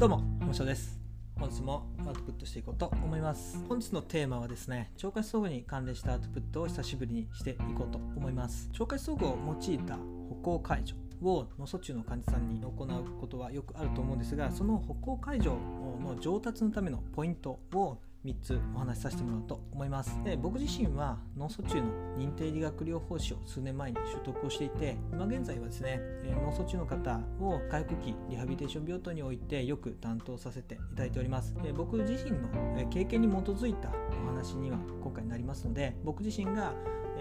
[0.00, 0.98] どうも、本庄です。
[1.38, 3.62] 本日もアウトプットしていこうと思います。
[3.68, 8.70] 本日のテーマはですね、腸活総合に関連したアウトプットを久しぶりにしていこうと思います。
[8.72, 15.54] 腸活総合を用いた歩行解除を脳卒中の患者さんに行うことはよくあると思うんですが、その歩行解除
[16.02, 20.22] の上達のためのポイントを3つお話しさせてもらおうと思います。
[20.24, 21.88] で僕自身は脳卒中の
[22.18, 26.00] 認定理学療法士を数年前に取得をしていて今現在はですね
[26.44, 31.54] 脳卒中の方を回復期リハビリテーション病棟においてよく担当させていただいております。
[31.74, 32.48] 僕自身の
[32.90, 33.90] 経験に基づいた
[34.22, 36.74] お話には今回なりますので僕自身が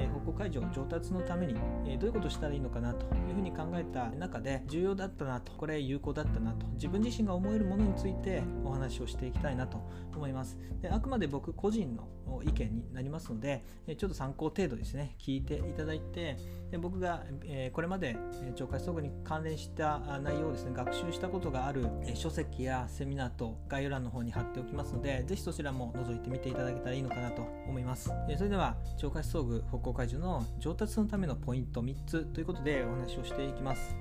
[0.08, 9.82] 歩行解除上達のためにえどういうことをしたらいいのかなというふうに考えた中で重要だったなとこれ有効だったなと自分自身が思えるものについてお話をしていきたいなと
[10.16, 10.58] 思います。
[10.82, 12.08] であくまで僕個人の
[12.44, 13.64] 意見になりますので
[13.98, 16.38] ちょっと参考程度ですね聞いていただいて
[16.72, 18.16] で僕がえこれまで
[18.56, 28.12] 懲戒総合に関連した内容をですね学習したことがある書籍やセミナーと概要欄の方に貼っておきますのでぜひそちらも覗いてみていただけたらいいのかなと思います。
[28.38, 33.96] それでは懲戒総具歩行解除の上達のためのポイント3つということでお話をしていきます。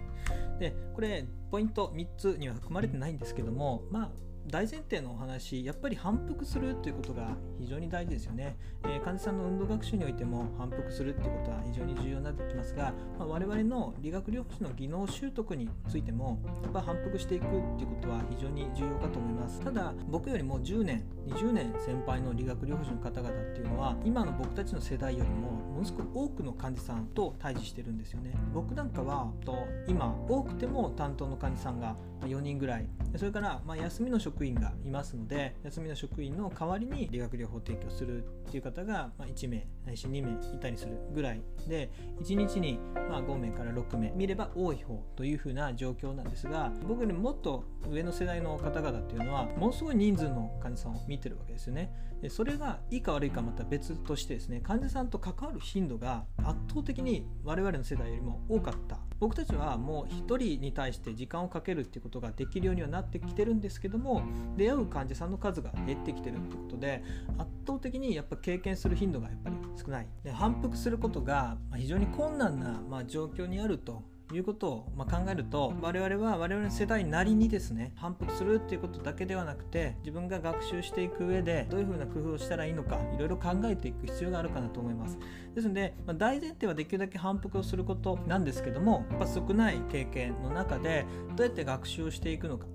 [0.59, 4.11] でこれポイント3つには含まれてないんですけどもまあ
[4.49, 19.61] 大前提のお話やっぱり反復するということが非常に大事ですよね、えー、患者さんの運動学習においても反復するっていうことは非常に重要になってきますが、まあ、我々の理学療法士の技能習得についてもやっぱ反復していくっていうことは非常に重要かと思います。
[19.61, 28.33] ただ僕よりも10年20年先輩の理学療法士の方々っていうのは今の僕たちの世代よりもものすごく多くの患者さんと対峙してるんですよね。
[28.55, 32.89] 僕なんかはと今多くても担当の患者さんが4人ぐらい
[33.19, 41.91] それからまあ休みの職員がいますので休みの職員の代わりに理学療法提供するっていう方が1名ないし2名いたりするぐらいで
[42.23, 51.93] 1日にまあ5名から6名見れば多い方というふうな状況なんですが僕よりもっと上の世代の方々っていうのはものすごい人数の患者さんを見てるわけですよね。
[52.23, 58.99] でそれがいいか悪いかまた別としてですね患者さんと関わる頻度が圧倒的に我々の世代よりも多かった。
[59.21, 64.23] 僕たちはもう1人に対して時間をかけるっていうことができるようにはなってきてるんですけども
[64.57, 67.03] 出会う患者さんの数が減ってきてるってことで
[67.39, 70.07] 圧倒的にやっぱ経験する頻度がやっぱり少ない。
[70.23, 74.03] で反復することが非常に困難な、まあ、状況にあると
[74.35, 85.19] いうことをま考えると我々は我々の世代なりにですね反復するっていうことだけではなくて自分が学習していく上でどういうふうな工夫をしたらいいのかいろいろ考えていく必要があるかなと思います。
[85.55, 92.67] ですので、ま、大前提はできるだけ反復をすることなんですけどもやっぱ少ない経験の中でどうやって学習をしていくのか。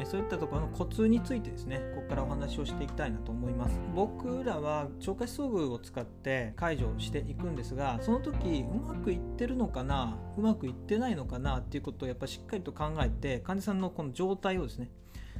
[0.00, 3.78] えそういったところのコツについてですねここからお話をしていきたいなと思います。
[3.94, 14.90] 僕らは超過思想具を使って解除していくんですがその時うまくいってるのかなうまくいってないのかなっていうことをやっぱしっかりと考えて患者さんのこの状態をですね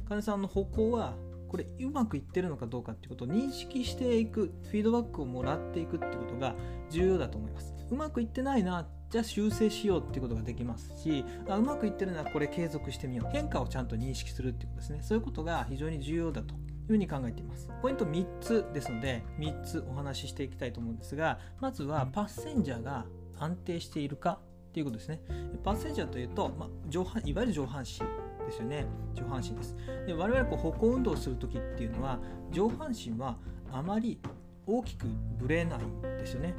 [0.07, 1.15] 患者さんの歩行は
[1.47, 6.55] これうまくいってるのかどうかっていうことを認識していくフィードバックをもらっていくっていうことが
[6.89, 7.73] 重要だと思います。
[7.89, 13.31] うまくいってないなじゃあ修正しようっていうことができますしあうまくいってるならこれ継続してみよう。
[13.31, 14.99] 変化をちゃんと認識するっていうことですね。
[15.03, 17.69] そういうことが非常に重要だというふうに考えています。
[17.81, 23.05] ポイント3つですので3つお話ししていきたいと思うんですがまずはパッセンジャーが
[23.39, 25.21] 安定しているかっていうことですね。
[25.63, 27.99] パッセンジャーというと、まあ、上半いわゆる上半身
[28.45, 28.85] ですよね。
[29.13, 29.77] 上半身です。
[30.05, 32.19] で我々こう歩行運動をする時っていうのは
[32.51, 33.37] 上半身は
[33.71, 34.19] あまり
[34.67, 36.53] 大きくぶれないんですよね。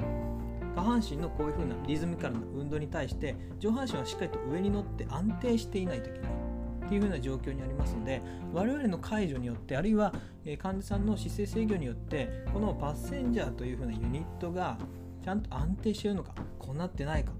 [0.77, 6.31] 下半身のこういう風なリズミカルな運動に対して上半身はしっかりと上に乗って安定していないといけない
[6.85, 8.21] っていう風な状況にありますので
[8.53, 10.13] 我々の解除によってあるいは
[10.59, 14.77] 患者さんの姿勢制御によってこのパッセンジャーという風なユニットが
[15.23, 17.31] ちゃんと安定しているのかこうなってないか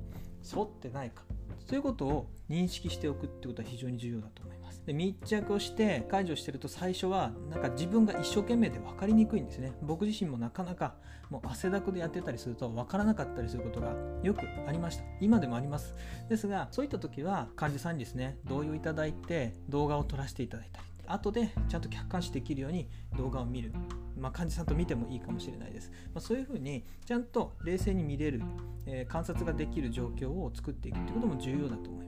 [0.51, 1.21] 反ってないか
[1.67, 4.56] そういうことを認識しておくってことは非常に重要だと思います。
[4.87, 9.73] で密着をして解除してると最初はなんか自分が一生懸命で分かりにくいんですね。
[9.81, 10.95] 僕自身もなかなか
[11.29, 13.93] もう汗だくでやってたりすると分からなかったりすることが
[14.23, 15.03] よくありました。
[15.19, 15.93] 今でもあります。
[16.29, 23.73] ですがそういった時は患者さんにですね同意をいただいて動画を撮らせていただいたり後でちゃんと客観視できるように動画を見る、
[24.17, 28.41] まあ、患者さんと見てもいいかもしれないです、まあ、そういうふうにちゃんと冷静に見れる、
[28.85, 32.06] えー、観察ができる状況を作っていくということも重要だと思います。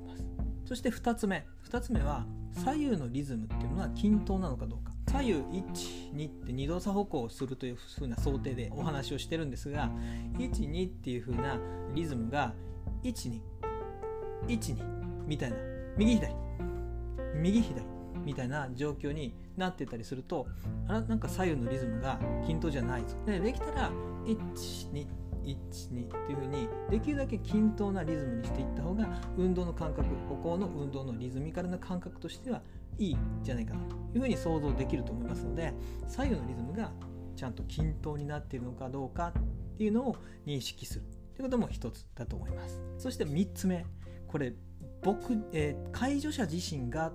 [0.69, 1.47] そして2つ目。
[1.67, 4.91] 2つ目は左右のリズムっていうのは均等なのかどうか。
[5.07, 9.89] 左右12って2動作歩行をするというふうな想定でお話をしてるんですが
[10.37, 11.57] 12っていうふうな
[11.95, 12.53] リズムが
[13.03, 13.41] 1212
[15.25, 15.57] みたいな。
[15.97, 16.35] 右左。
[17.33, 17.83] 右左。
[18.23, 20.45] みたいな状況になってたりすると
[20.87, 23.17] あらなんか左右のリズムが均等じゃないぞ。
[23.25, 23.89] でできたら
[24.23, 25.07] 12
[25.71, 29.07] 12というふうにできるだけ均等なリズムにしていった方が
[29.37, 32.61] 運動の感覚歩行の運動のリズミカルな感覚としては
[32.97, 35.73] いいんじゃないかなというふうに想像できると思いますので
[36.07, 36.91] 左右のリズムが
[37.35, 40.15] ちゃんと均等になっているのかどうかっていうのを
[40.45, 41.05] 認識する
[41.35, 42.81] ということも一つだと思います。
[42.97, 43.85] そして3つ目
[44.27, 44.53] これ
[45.01, 47.11] 僕、えー、介助者自身が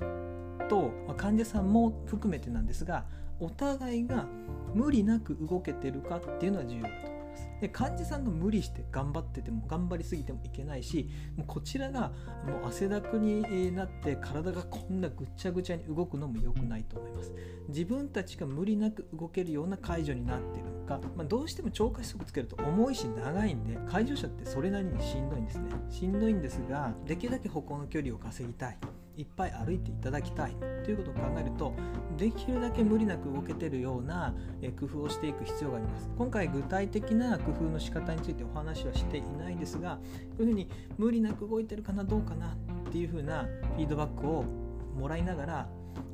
[0.69, 3.04] と、患者さんも含めてなんですが
[3.38, 4.26] お互いが
[4.75, 7.24] 無理なく動けてるかっていうのは重要だと。
[7.34, 7.48] ます。
[7.60, 12.12] で患者さんが無理して頑張ってても頑張りすぎてもいけないしもうこちらが
[12.46, 17.32] もう汗だくになって体がこんなぐっちゃぐちゃに動くのも良くないと思います。
[17.69, 25.70] 自分たちが無理なく動けるような介助になっているのか、まあ、どうしても超過速つけると重いし長いんで介助者ってそれなりにしんどいんですね。
[25.88, 28.78] しんどいんですができるだけ歩行の距離を稼ぎたい。
[29.16, 31.75] いっぱい歩いていただきたいということを考えると
[32.16, 34.34] できるだけ無理なく動けてるような
[34.78, 39.99] 工夫をしていく必要があります今回具体的な工夫の仕方についてお話はしていないですが
[40.37, 40.69] こういうふうに
[40.99, 42.56] 無理なく動いてるかなどうかな
[42.88, 44.44] っていうふうなフィードバックを
[44.96, 45.69] もらいながら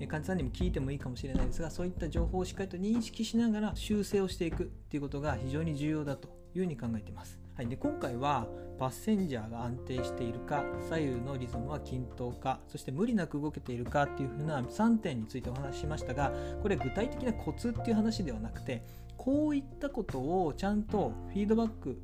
[0.08, 7.39] 患者さんにも聞いてもいいかもしれないですがそういった情報をしっかりと認識しながら修正をしていくっていうことが非常に重要だというふうに考えています。
[7.61, 8.47] はい、で今回は
[8.79, 18.83] パッセンジャーが安定しているか左右のリズムは均等かそして無理なく動けているかっていうふうな3点についてお話ししましたがこれ具体的なコツっていう話ではなくて
[19.19, 22.01] こういったことをちゃんとフィードバック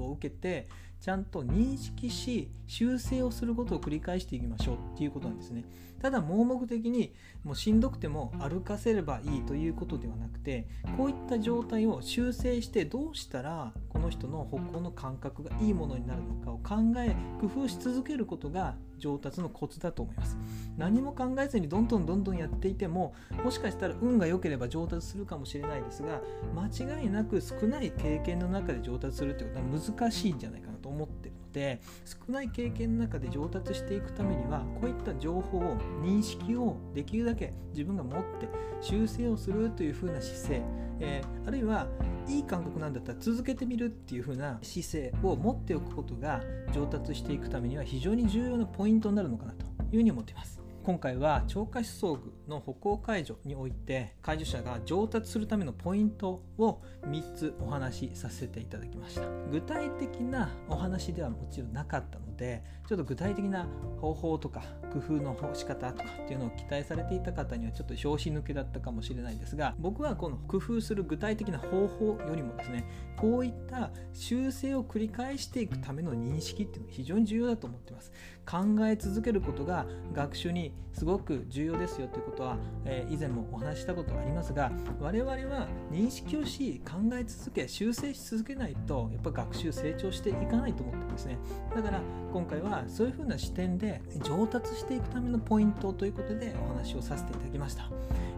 [0.00, 0.68] を受けて
[1.00, 5.64] ちゃんと認識し修正をすることを繰り返していきましょうっていうことなんですね。
[6.00, 7.14] ただ盲目的に
[7.44, 10.66] もうしんどくても歩かせればいいということではなくて
[10.96, 20.36] こういった状態を修正してどうしたらこの人の歩行の感覚がいいものになるのかを考え工夫し続けることが上達のコツだと思います。
[20.76, 26.20] 何も考えずにどんどんどんどんやっていてももしかしたら運が良ければ上達するかもしれないですが
[26.54, 38.48] 間違いなく少ない経験の中で上達するってことは難しいんじゃないかなと思ってるので少ない経験の中で上達していくためにはこういった情報を認識をできるだけ自分が持って
[38.80, 40.62] 修正をするという風な姿勢、
[41.00, 41.88] えー、あるいは
[42.26, 46.40] いい感覚なんだったら続けてみるっていう風な姿勢を持っておくことが
[46.72, 50.60] 上達していくためには非常に重要なポイントになるのかなというふうに思っています。
[50.82, 52.18] 今回は超過思想
[52.50, 59.22] の歩行介助において介助者が上達するためのポイントを3つお話しさせていただきました。
[59.50, 63.66] 具体的なお話ではもちろんなかったのでちょっと具体的な
[64.00, 64.62] 方法とか
[64.92, 72.84] 工夫の仕方とかっていうのを期待されていた方にはちょっと拍子抜けだったかもしれないですが僕はこの工夫する具体的な方法よりもですね
[73.16, 78.12] こういった修正を繰り返していくための認識っていうのが非常に重要だと思ってます。
[78.50, 91.38] 考え続けることが学習にすごく重要ですよということは、えー、以前もお話ししたことがありますが我々は認識をし考え続け修正し続けないとやっぱ学習成長していかないと思ってるんですね。
[91.74, 92.00] だから
[92.32, 97.90] 今回はそういうふうな視点で上達していくためのポイントということでお話をさせていただきました。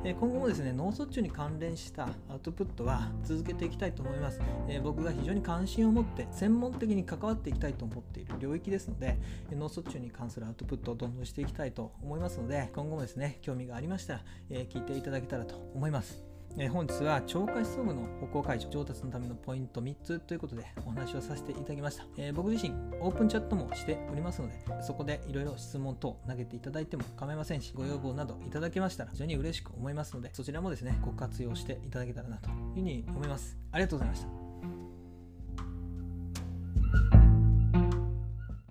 [0.04, 4.40] え今後もですね脳卒中に関連したアウトプットは続けていきたいと思います。
[4.69, 9.19] え僕が非常に関心を持って専門的に関わっていきたいと思っている領域ですので
[9.52, 16.33] 脳卒中に関するアウトプットをどんどんしていきたいと思いますので今後もですね興味がありまましたら、え聞いていただけたらと思います。
[16.59, 33.57] え本日は超過思想部の歩行解除上達のためのポイント3つということでお話をさせていただきました、えー、僕自身オープンチャットもしておりますのでそこでいろいろ質問等投げていただいても構いませんしご要望などいただけましたら非常に嬉しく思いますのでそちらもですねご活用していただけたらなというふうに思います。
[33.71, 34.41] ありがとうございました。